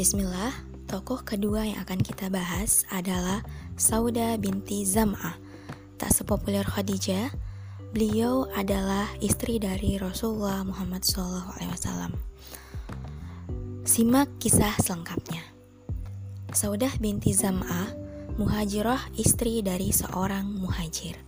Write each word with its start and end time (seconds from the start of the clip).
Bismillah, 0.00 0.56
tokoh 0.88 1.20
kedua 1.20 1.68
yang 1.68 1.84
akan 1.84 2.00
kita 2.00 2.32
bahas 2.32 2.88
adalah 2.88 3.44
Sauda 3.76 4.40
binti 4.40 4.80
Zam'ah. 4.88 5.36
Tak 6.00 6.08
sepopuler 6.16 6.64
Khadijah, 6.64 7.28
beliau 7.92 8.48
adalah 8.56 9.12
istri 9.20 9.60
dari 9.60 10.00
Rasulullah 10.00 10.64
Muhammad 10.64 11.04
SAW. 11.04 12.16
Simak 13.84 14.40
kisah 14.40 14.72
selengkapnya. 14.80 15.44
Saudah 16.56 16.96
binti 16.96 17.36
Zam'ah, 17.36 17.92
muhajirah 18.40 19.12
istri 19.20 19.60
dari 19.60 19.92
seorang 19.92 20.48
muhajir. 20.48 21.20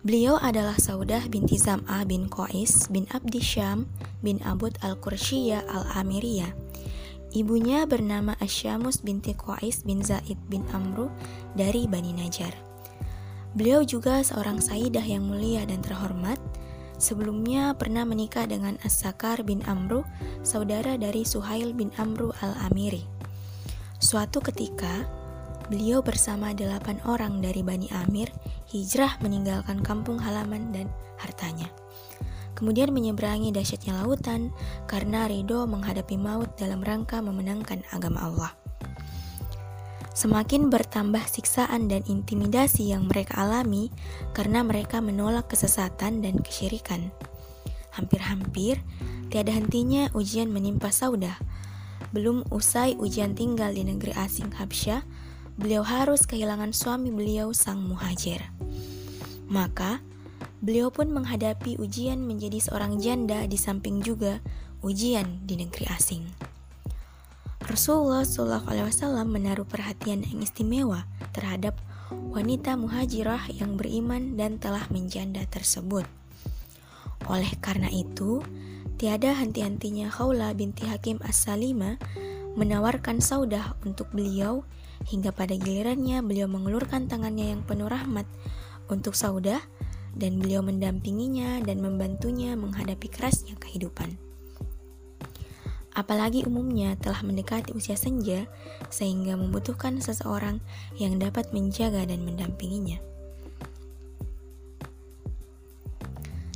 Beliau 0.00 0.40
adalah 0.40 0.80
Saudah 0.80 1.28
binti 1.28 1.60
Zam'ah 1.60 2.08
bin 2.08 2.32
Qais 2.32 2.88
bin 2.88 3.04
Abdi 3.12 3.44
Syam 3.44 3.84
bin 4.24 4.40
Abud 4.48 4.80
al-Qursyiyah 4.80 5.68
al-Amiriyah 5.68 6.72
Ibunya 7.32 7.88
bernama 7.88 8.36
Asyamus 8.44 9.00
binti 9.00 9.32
Qais 9.32 9.88
bin 9.88 10.04
Zaid 10.04 10.36
bin 10.52 10.68
Amru 10.68 11.08
dari 11.56 11.88
Bani 11.88 12.12
Najjar. 12.12 12.52
Beliau 13.56 13.80
juga 13.88 14.20
seorang 14.20 14.60
Saidah 14.60 15.00
yang 15.00 15.24
mulia 15.24 15.64
dan 15.64 15.80
terhormat. 15.80 16.36
Sebelumnya 17.00 17.72
pernah 17.72 18.04
menikah 18.04 18.44
dengan 18.44 18.76
As-Sakar 18.84 19.48
bin 19.48 19.64
Amru, 19.64 20.04
saudara 20.44 21.00
dari 21.00 21.24
Suhail 21.24 21.72
bin 21.72 21.88
Amru 21.96 22.36
al-Amiri. 22.44 23.08
Suatu 23.96 24.44
ketika, 24.44 25.08
beliau 25.72 26.04
bersama 26.04 26.52
delapan 26.52 27.00
orang 27.08 27.40
dari 27.40 27.64
Bani 27.64 27.88
Amir 28.04 28.28
hijrah 28.68 29.16
meninggalkan 29.24 29.80
kampung 29.80 30.20
halaman 30.20 30.68
dan 30.68 30.92
hartanya 31.16 31.72
kemudian 32.54 32.92
menyeberangi 32.92 33.50
dahsyatnya 33.50 34.02
lautan 34.02 34.52
karena 34.86 35.26
ridho 35.26 35.64
menghadapi 35.64 36.16
maut 36.20 36.54
dalam 36.56 36.84
rangka 36.84 37.18
memenangkan 37.20 37.82
agama 37.92 38.28
Allah. 38.28 38.52
Semakin 40.12 40.68
bertambah 40.68 41.24
siksaan 41.24 41.88
dan 41.88 42.04
intimidasi 42.04 42.92
yang 42.92 43.08
mereka 43.08 43.40
alami 43.40 43.88
karena 44.36 44.60
mereka 44.60 45.00
menolak 45.00 45.48
kesesatan 45.48 46.20
dan 46.20 46.36
kesyirikan. 46.36 47.08
Hampir-hampir 47.96 48.76
tiada 49.32 49.56
hentinya 49.56 50.12
ujian 50.12 50.52
menimpa 50.52 50.92
Saudah. 50.92 51.40
Belum 52.12 52.44
usai 52.52 52.92
ujian 53.00 53.32
tinggal 53.32 53.72
di 53.72 53.88
negeri 53.88 54.12
asing 54.12 54.52
Habsyah, 54.52 55.00
beliau 55.56 55.80
harus 55.80 56.28
kehilangan 56.28 56.76
suami 56.76 57.08
beliau 57.08 57.56
sang 57.56 57.80
muhajir. 57.80 58.44
Maka, 59.48 60.04
Beliau 60.62 60.94
pun 60.94 61.10
menghadapi 61.10 61.74
ujian 61.82 62.22
menjadi 62.22 62.62
seorang 62.62 63.02
janda 63.02 63.42
di 63.50 63.58
samping 63.58 63.98
juga 63.98 64.38
ujian 64.78 65.42
di 65.42 65.58
negeri 65.58 65.90
asing. 65.90 66.22
Rasulullah 67.66 68.22
SAW 68.22 69.26
menaruh 69.26 69.66
perhatian 69.66 70.22
yang 70.22 70.38
istimewa 70.38 71.10
terhadap 71.34 71.74
wanita 72.30 72.78
muhajirah 72.78 73.50
yang 73.50 73.74
beriman 73.74 74.38
dan 74.38 74.62
telah 74.62 74.86
menjanda 74.94 75.42
tersebut. 75.50 76.06
Oleh 77.26 77.50
karena 77.58 77.90
itu, 77.90 78.38
tiada 79.02 79.34
henti-hentinya 79.34 80.14
Khawla 80.14 80.54
binti 80.54 80.86
Hakim 80.86 81.18
As-Salima 81.26 81.98
menawarkan 82.54 83.18
saudah 83.18 83.74
untuk 83.82 84.14
beliau 84.14 84.62
hingga 85.10 85.34
pada 85.34 85.58
gilirannya 85.58 86.22
beliau 86.22 86.46
mengulurkan 86.46 87.10
tangannya 87.10 87.50
yang 87.50 87.66
penuh 87.66 87.90
rahmat 87.90 88.26
untuk 88.86 89.18
saudah 89.18 89.58
dan 90.12 90.40
beliau 90.40 90.60
mendampinginya 90.60 91.64
dan 91.64 91.80
membantunya 91.80 92.52
menghadapi 92.56 93.08
kerasnya 93.08 93.56
kehidupan. 93.56 94.16
Apalagi 95.92 96.48
umumnya 96.48 96.96
telah 96.96 97.20
mendekati 97.20 97.76
usia 97.76 98.00
senja, 98.00 98.48
sehingga 98.88 99.36
membutuhkan 99.36 100.00
seseorang 100.00 100.64
yang 100.96 101.20
dapat 101.20 101.52
menjaga 101.52 102.08
dan 102.08 102.24
mendampinginya. 102.24 102.96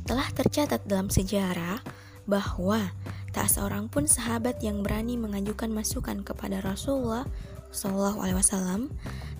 Telah 0.09 0.27
tercatat 0.33 0.89
dalam 0.89 1.13
sejarah 1.13 1.83
bahwa 2.25 2.95
tak 3.29 3.53
seorang 3.53 3.85
pun 3.85 4.09
sahabat 4.09 4.57
yang 4.65 4.81
berani 4.81 5.13
mengajukan 5.19 5.69
masukan 5.69 6.25
kepada 6.25 6.57
Rasulullah 6.65 7.29
Shallallahu 7.77 8.25
Alaihi 8.25 8.41
Wasallam 8.41 8.89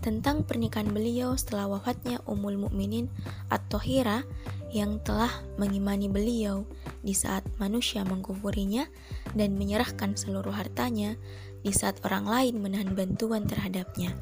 tentang 0.05 0.45
pernikahan 0.45 0.93
beliau 0.93 1.33
setelah 1.33 1.65
wafatnya 1.65 2.21
Ummul 2.29 2.61
Mukminin 2.61 3.09
At-Tohira 3.49 4.21
yang 4.69 5.01
telah 5.01 5.31
mengimani 5.57 6.05
beliau 6.05 6.69
di 7.01 7.17
saat 7.17 7.41
manusia 7.57 8.05
mengkufurinya 8.05 8.85
dan 9.33 9.57
menyerahkan 9.57 10.13
seluruh 10.13 10.53
hartanya 10.53 11.17
di 11.65 11.73
saat 11.73 11.97
orang 12.05 12.29
lain 12.29 12.61
menahan 12.61 12.93
bantuan 12.93 13.49
terhadapnya 13.49 14.13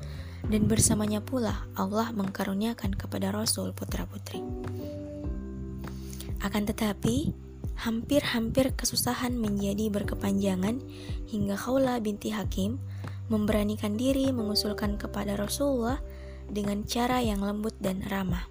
dan 0.48 0.70
bersamanya 0.70 1.20
pula 1.20 1.68
Allah 1.76 2.14
mengkaruniakan 2.16 2.96
kepada 2.96 3.34
Rasul 3.34 3.74
putra-putri. 3.74 4.42
Akan 6.46 6.70
tetapi, 6.70 7.34
hampir-hampir 7.76 8.72
kesusahan 8.78 9.36
menjadi 9.36 9.92
berkepanjangan 9.92 10.80
hingga 11.28 11.56
Khawla 11.58 12.00
binti 12.00 12.32
Hakim 12.32 12.80
memberanikan 13.30 13.98
diri 13.98 14.30
mengusulkan 14.30 15.02
kepada 15.02 15.34
Rasulullah 15.34 15.98
dengan 16.50 16.86
cara 16.86 17.22
yang 17.22 17.42
lembut 17.42 17.74
dan 17.82 18.06
ramah. 18.06 18.46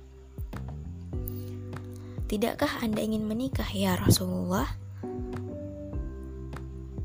Tidakkah 2.26 2.82
Anda 2.82 3.04
ingin 3.04 3.28
menikah 3.28 3.68
ya 3.70 3.94
Rasulullah? 4.00 4.66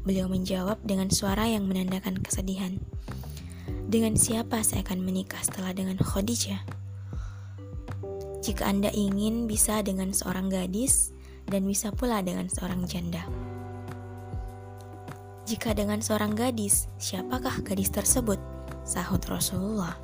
Beliau 0.01 0.25
menjawab 0.25 0.81
dengan 0.81 1.13
suara 1.13 1.45
yang 1.45 1.69
menandakan 1.69 2.17
kesedihan. 2.23 2.81
Dengan 3.89 4.17
siapa 4.17 4.65
saya 4.65 4.81
akan 4.81 5.05
menikah 5.05 5.41
setelah 5.45 5.75
dengan 5.75 6.01
Khadijah? 6.01 6.61
Jika 8.41 8.65
Anda 8.65 8.89
ingin 8.89 9.45
bisa 9.45 9.85
dengan 9.85 10.15
seorang 10.15 10.49
gadis 10.49 11.13
dan 11.45 11.67
bisa 11.67 11.93
pula 11.93 12.23
dengan 12.25 12.47
seorang 12.49 12.87
janda. 12.89 13.27
Jika 15.49 15.73
dengan 15.73 15.97
seorang 15.97 16.37
gadis, 16.37 16.85
siapakah 17.01 17.65
gadis 17.65 17.89
tersebut? 17.89 18.37
Sahut 18.85 19.17
Rasulullah. 19.25 19.97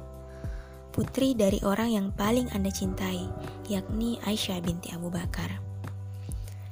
Putri 0.90 1.38
dari 1.38 1.62
orang 1.62 1.94
yang 1.94 2.08
paling 2.10 2.50
Anda 2.50 2.74
cintai, 2.74 3.30
yakni 3.70 4.18
Aisyah 4.26 4.58
binti 4.66 4.90
Abu 4.90 5.14
Bakar. 5.14 5.62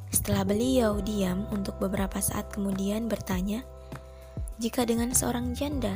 Setelah 0.09 0.41
beliau 0.41 0.97
diam 1.06 1.45
untuk 1.53 1.78
beberapa 1.78 2.17
saat 2.17 2.50
kemudian 2.50 3.06
bertanya, 3.06 3.61
"Jika 4.57 4.90
dengan 4.90 5.13
seorang 5.13 5.53
janda?" 5.53 5.94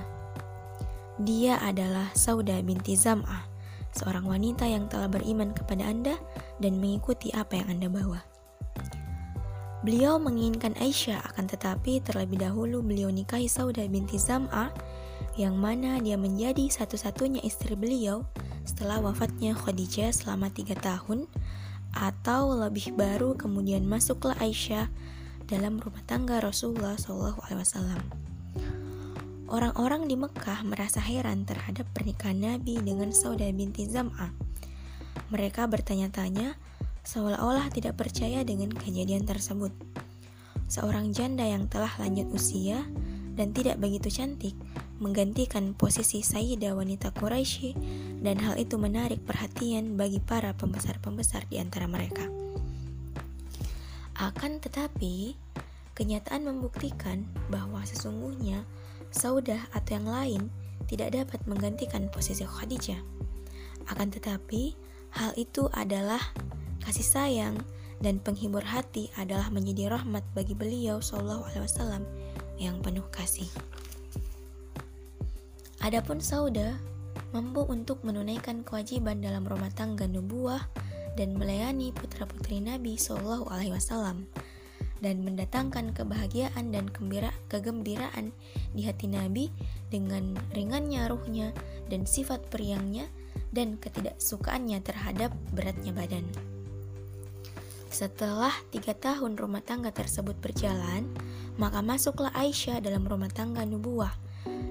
Dia 1.18 1.58
adalah 1.58 2.14
Sauda 2.14 2.62
binti 2.62 2.94
Zam'ah, 2.94 3.50
seorang 3.90 4.30
wanita 4.30 4.70
yang 4.70 4.86
telah 4.86 5.10
beriman 5.10 5.50
kepada 5.50 5.82
Anda 5.82 6.14
dan 6.62 6.78
mengikuti 6.78 7.34
apa 7.34 7.58
yang 7.58 7.74
Anda 7.74 7.90
bawa. 7.90 8.37
Beliau 9.88 10.20
menginginkan 10.20 10.76
Aisyah 10.84 11.32
akan 11.32 11.48
tetapi 11.48 12.04
terlebih 12.04 12.44
dahulu 12.44 12.84
beliau 12.84 13.08
nikahi 13.08 13.48
Sauda 13.48 13.88
binti 13.88 14.20
Zam'ah 14.20 14.68
yang 15.40 15.56
mana 15.56 15.96
dia 16.04 16.20
menjadi 16.20 16.68
satu-satunya 16.68 17.40
istri 17.48 17.72
beliau 17.80 18.28
setelah 18.68 19.00
wafatnya 19.00 19.56
Khadijah 19.56 20.12
selama 20.12 20.52
tiga 20.52 20.76
tahun 20.76 21.32
atau 21.96 22.52
lebih 22.68 23.00
baru 23.00 23.40
kemudian 23.40 23.88
masuklah 23.88 24.36
Aisyah 24.44 24.92
dalam 25.48 25.80
rumah 25.80 26.04
tangga 26.04 26.44
Rasulullah 26.44 27.00
SAW. 27.00 27.48
Orang-orang 29.48 30.12
di 30.12 30.20
Mekah 30.20 30.68
merasa 30.68 31.00
heran 31.00 31.48
terhadap 31.48 31.88
pernikahan 31.96 32.44
Nabi 32.44 32.84
dengan 32.84 33.16
Sauda 33.16 33.48
binti 33.56 33.88
Zam'ah. 33.88 34.36
Mereka 35.32 35.64
bertanya-tanya 35.72 36.60
seolah-olah 37.08 37.72
tidak 37.72 37.96
percaya 37.96 38.44
dengan 38.44 38.68
kejadian 38.68 39.24
tersebut. 39.24 39.72
Seorang 40.68 41.16
janda 41.16 41.48
yang 41.48 41.72
telah 41.72 41.96
lanjut 41.96 42.28
usia 42.36 42.84
dan 43.40 43.56
tidak 43.56 43.80
begitu 43.80 44.12
cantik 44.12 44.52
menggantikan 45.00 45.72
posisi 45.72 46.20
Sayyidah 46.20 46.76
wanita 46.76 47.16
Quraisy 47.16 47.80
dan 48.20 48.44
hal 48.44 48.60
itu 48.60 48.76
menarik 48.76 49.24
perhatian 49.24 49.96
bagi 49.96 50.20
para 50.20 50.52
pembesar-pembesar 50.60 51.48
di 51.48 51.64
antara 51.64 51.88
mereka. 51.88 52.28
Akan 54.20 54.60
tetapi, 54.60 55.40
kenyataan 55.96 56.44
membuktikan 56.44 57.24
bahwa 57.48 57.88
sesungguhnya 57.88 58.68
Saudah 59.08 59.72
atau 59.72 59.96
yang 59.96 60.10
lain 60.12 60.42
tidak 60.92 61.16
dapat 61.16 61.40
menggantikan 61.48 62.12
posisi 62.12 62.44
Khadijah. 62.44 63.00
Akan 63.88 64.12
tetapi, 64.12 64.76
hal 65.16 65.32
itu 65.40 65.72
adalah 65.72 66.20
Kasih 66.88 67.04
sayang 67.04 67.60
dan 68.00 68.24
penghibur 68.24 68.64
hati 68.64 69.12
adalah 69.20 69.52
menjadi 69.52 69.92
rahmat 69.92 70.24
bagi 70.32 70.56
beliau 70.56 71.04
Shallallahu 71.04 71.44
Alaihi 71.52 71.68
Wasallam 71.68 72.04
yang 72.56 72.80
penuh 72.80 73.04
kasih. 73.12 73.52
Adapun 75.84 76.24
Sauda 76.24 76.80
mampu 77.36 77.68
untuk 77.68 78.08
menunaikan 78.08 78.64
kewajiban 78.64 79.20
dalam 79.20 79.44
rumah 79.44 79.68
tangga 79.76 80.08
nubuah 80.08 80.64
dan 81.20 81.36
melayani 81.36 81.92
putra-putri 81.92 82.64
Nabi 82.64 82.96
Shallallahu 82.96 83.52
Alaihi 83.52 83.76
Wasallam. 83.76 84.24
dan 84.98 85.22
mendatangkan 85.22 85.94
kebahagiaan 85.94 86.74
dan 86.74 86.90
gembira, 86.90 87.30
kegembiraan 87.54 88.34
di 88.74 88.82
hati 88.82 89.06
Nabi 89.06 89.46
dengan 89.94 90.34
ringannya 90.58 91.06
ruhnya 91.06 91.54
dan 91.86 92.10
sifat 92.10 92.50
periangnya 92.50 93.06
dan 93.54 93.78
ketidaksukaannya 93.78 94.82
terhadap 94.82 95.30
beratnya 95.54 95.94
badan. 95.94 96.26
Setelah 97.98 98.54
tiga 98.70 98.94
tahun 98.94 99.42
rumah 99.42 99.66
tangga 99.66 99.90
tersebut 99.90 100.38
berjalan, 100.38 101.10
maka 101.58 101.82
masuklah 101.82 102.30
Aisyah 102.38 102.78
dalam 102.78 103.02
rumah 103.10 103.26
tangga 103.34 103.66
nubuah. 103.66 104.14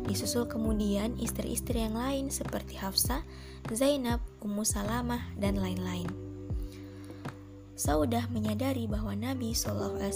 Disusul 0.06 0.46
kemudian 0.46 1.18
istri-istri 1.18 1.82
yang 1.82 1.98
lain 1.98 2.30
seperti 2.30 2.78
Hafsah, 2.78 3.26
Zainab, 3.74 4.22
Ummu 4.38 4.62
Salamah, 4.62 5.26
dan 5.34 5.58
lain-lain. 5.58 6.06
Saudah 7.74 8.30
menyadari 8.30 8.86
bahwa 8.86 9.10
Nabi 9.18 9.58
SAW 9.58 10.06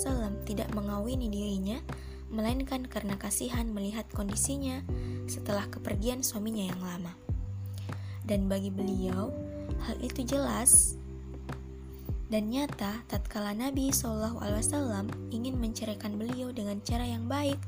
tidak 0.46 0.70
mengawini 0.70 1.26
dirinya, 1.26 1.82
melainkan 2.30 2.86
karena 2.86 3.18
kasihan 3.18 3.66
melihat 3.74 4.06
kondisinya 4.14 4.86
setelah 5.26 5.66
kepergian 5.66 6.22
suaminya 6.22 6.70
yang 6.70 6.78
lama. 6.78 7.18
Dan 8.22 8.46
bagi 8.46 8.70
beliau, 8.70 9.34
hal 9.82 9.98
itu 9.98 10.22
jelas 10.22 10.99
dan 12.30 12.46
nyata 12.46 13.02
tatkala 13.10 13.50
Nabi 13.58 13.90
SAW 13.90 14.38
ingin 15.34 15.58
menceraikan 15.58 16.14
beliau 16.14 16.54
dengan 16.54 16.78
cara 16.78 17.02
yang 17.02 17.26
baik 17.26 17.58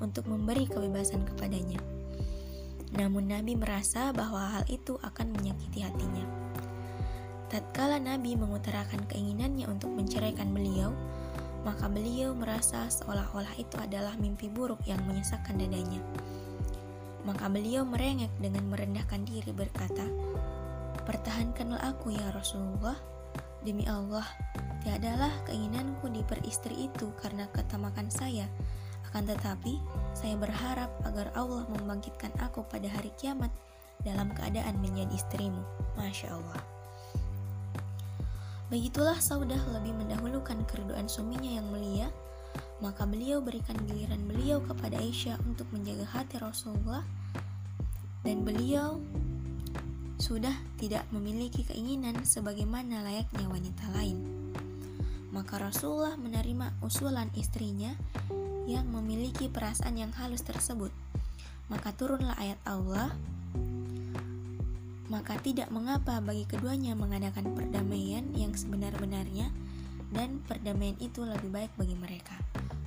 untuk 0.00 0.24
memberi 0.24 0.64
kebebasan 0.64 1.28
kepadanya. 1.28 1.76
Namun 2.96 3.28
Nabi 3.28 3.60
merasa 3.60 4.16
bahwa 4.16 4.56
hal 4.56 4.64
itu 4.72 4.96
akan 5.04 5.36
menyakiti 5.36 5.84
hatinya. 5.84 6.24
Tatkala 7.52 8.00
Nabi 8.00 8.40
mengutarakan 8.40 9.04
keinginannya 9.04 9.68
untuk 9.68 9.92
menceraikan 9.92 10.48
beliau, 10.48 10.96
maka 11.68 11.84
beliau 11.92 12.32
merasa 12.32 12.88
seolah-olah 12.88 13.52
itu 13.60 13.76
adalah 13.76 14.16
mimpi 14.16 14.48
buruk 14.48 14.80
yang 14.88 14.98
menyesakkan 15.04 15.60
dadanya. 15.60 16.00
Maka 17.28 17.52
beliau 17.52 17.84
merengek 17.84 18.32
dengan 18.40 18.64
merendahkan 18.72 19.28
diri 19.28 19.52
berkata, 19.52 20.08
Pertahankanlah 21.04 21.94
aku 21.94 22.14
ya 22.14 22.34
Rasulullah, 22.34 22.98
demi 23.66 23.82
Allah, 23.90 24.22
tiadalah 24.86 25.34
keinginanku 25.42 26.06
diperistri 26.14 26.86
itu 26.86 27.10
karena 27.18 27.50
ketamakan 27.50 28.06
saya, 28.06 28.46
akan 29.10 29.26
tetapi 29.26 29.82
saya 30.14 30.38
berharap 30.38 30.86
agar 31.02 31.34
Allah 31.34 31.66
membangkitkan 31.74 32.30
aku 32.38 32.62
pada 32.70 32.86
hari 32.86 33.10
kiamat 33.18 33.50
dalam 34.06 34.30
keadaan 34.30 34.78
menjadi 34.78 35.10
istrimu. 35.10 35.66
Masya 35.98 36.30
Allah. 36.30 36.62
Begitulah 38.70 39.18
Saudah 39.18 39.58
lebih 39.74 39.94
mendahulukan 39.98 40.62
keriduan 40.70 41.10
suaminya 41.10 41.50
yang 41.58 41.66
mulia, 41.66 42.06
maka 42.78 43.02
beliau 43.02 43.42
berikan 43.42 43.78
giliran 43.90 44.22
beliau 44.30 44.62
kepada 44.62 44.98
Aisyah 44.98 45.42
untuk 45.46 45.66
menjaga 45.74 46.06
hati 46.06 46.38
Rasulullah 46.38 47.02
dan 48.22 48.42
beliau 48.42 48.98
sudah 50.16 50.52
tidak 50.80 51.04
memiliki 51.12 51.64
keinginan 51.64 52.24
sebagaimana 52.24 53.04
layaknya 53.04 53.46
wanita 53.48 53.84
lain. 53.92 54.18
Maka 55.32 55.60
Rasulullah 55.60 56.16
menerima 56.16 56.72
usulan 56.80 57.28
istrinya 57.36 57.92
yang 58.64 58.88
memiliki 58.88 59.52
perasaan 59.52 60.00
yang 60.00 60.12
halus 60.16 60.40
tersebut. 60.42 60.90
Maka 61.68 61.92
turunlah 61.92 62.34
ayat 62.40 62.58
Allah 62.64 63.12
maka 65.06 65.38
tidak 65.38 65.70
mengapa 65.70 66.18
bagi 66.18 66.42
keduanya 66.50 66.98
mengadakan 66.98 67.54
perdamaian 67.54 68.26
yang 68.34 68.50
sebenar-benarnya 68.58 69.54
dan 70.10 70.42
perdamaian 70.50 70.98
itu 70.98 71.22
lebih 71.22 71.50
baik 71.50 71.70
bagi 71.78 71.94
mereka. 71.94 72.34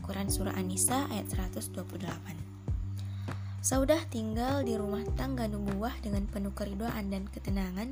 Quran 0.04 0.28
Surah 0.28 0.58
An-Nisa 0.58 1.08
ayat 1.14 1.32
128 1.32 2.49
Saudah 3.60 4.00
tinggal 4.08 4.64
di 4.64 4.80
rumah 4.80 5.04
tangga 5.20 5.44
nubuah 5.44 5.92
dengan 6.00 6.24
penuh 6.32 6.56
keridoan 6.56 7.12
dan 7.12 7.28
ketenangan 7.28 7.92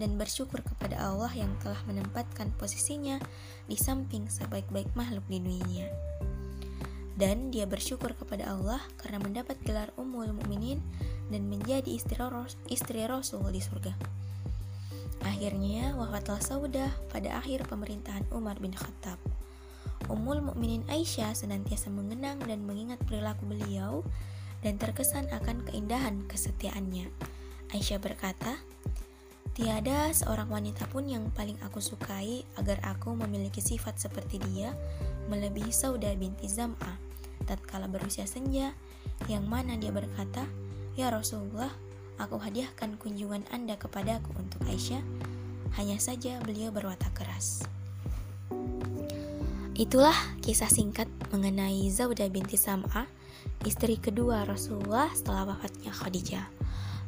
dan 0.00 0.16
bersyukur 0.16 0.64
kepada 0.64 0.96
Allah 0.96 1.28
yang 1.36 1.52
telah 1.60 1.76
menempatkan 1.84 2.48
posisinya 2.56 3.20
di 3.68 3.76
samping 3.76 4.32
sebaik-baik 4.32 4.88
makhluk 4.96 5.24
di 5.28 5.36
dunia. 5.36 5.84
Dan 7.12 7.52
dia 7.52 7.68
bersyukur 7.68 8.16
kepada 8.16 8.56
Allah 8.56 8.80
karena 8.96 9.20
mendapat 9.20 9.60
gelar 9.68 9.92
Ummul 10.00 10.32
Mukminin 10.32 10.80
dan 11.28 11.44
menjadi 11.44 11.92
istri, 11.92 12.16
istri 12.72 13.04
Rasul 13.04 13.44
di 13.52 13.60
surga. 13.60 13.92
Akhirnya 15.28 15.92
wafatlah 15.92 16.40
Saudah 16.40 16.88
pada 17.12 17.36
akhir 17.36 17.68
pemerintahan 17.68 18.24
Umar 18.32 18.56
bin 18.58 18.72
Khattab. 18.72 19.20
Ummul 20.08 20.40
Mukminin 20.40 20.88
Aisyah 20.88 21.36
senantiasa 21.36 21.92
mengenang 21.92 22.40
dan 22.42 22.64
mengingat 22.64 22.98
perilaku 23.04 23.44
beliau 23.44 24.02
dan 24.62 24.78
terkesan 24.78 25.28
akan 25.34 25.66
keindahan 25.66 26.24
kesetiaannya. 26.30 27.10
Aisyah 27.74 27.98
berkata, 27.98 28.58
Tiada 29.52 30.08
seorang 30.16 30.48
wanita 30.48 30.88
pun 30.88 31.04
yang 31.04 31.28
paling 31.28 31.60
aku 31.60 31.76
sukai 31.76 32.40
agar 32.56 32.80
aku 32.88 33.12
memiliki 33.12 33.60
sifat 33.60 34.00
seperti 34.00 34.40
dia 34.40 34.72
melebihi 35.28 35.68
Saudah 35.68 36.16
binti 36.16 36.48
Zam'ah 36.48 36.96
tatkala 37.44 37.84
berusia 37.84 38.24
senja 38.24 38.72
yang 39.28 39.44
mana 39.44 39.76
dia 39.76 39.92
berkata 39.92 40.46
Ya 40.92 41.08
Rasulullah, 41.08 41.72
aku 42.20 42.36
hadiahkan 42.36 43.00
kunjungan 43.00 43.48
Anda 43.48 43.80
kepadaku 43.80 44.36
untuk 44.36 44.60
Aisyah. 44.68 45.00
Hanya 45.80 45.96
saja 45.96 46.36
beliau 46.44 46.68
berwatak 46.68 47.16
keras. 47.16 47.64
Itulah 49.72 50.12
kisah 50.44 50.68
singkat 50.68 51.08
mengenai 51.32 51.88
Zaudah 51.88 52.28
binti 52.28 52.60
Sam'ah, 52.60 53.08
istri 53.64 53.98
kedua 53.98 54.44
Rasulullah 54.44 55.08
setelah 55.14 55.48
wafatnya 55.48 55.90
Khadijah. 55.94 56.46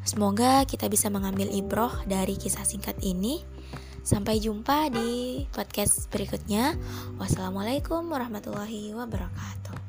Semoga 0.04 0.68
kita 0.68 0.88
bisa 0.92 1.08
mengambil 1.08 1.48
ibroh 1.48 1.92
dari 2.04 2.36
kisah 2.36 2.64
singkat 2.64 2.96
ini. 3.00 3.40
Sampai 4.04 4.36
jumpa 4.36 4.92
di 4.92 5.44
podcast 5.48 6.12
berikutnya. 6.12 6.76
Wassalamualaikum 7.16 8.04
warahmatullahi 8.12 8.92
wabarakatuh. 8.92 9.83